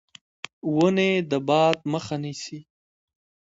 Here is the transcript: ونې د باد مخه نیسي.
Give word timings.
ونې 0.75 1.11
د 1.29 1.31
باد 1.47 1.77
مخه 1.91 2.15
نیسي. 2.23 2.59